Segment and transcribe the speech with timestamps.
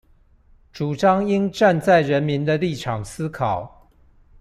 [0.73, 3.87] 主張應站在人民的立場思考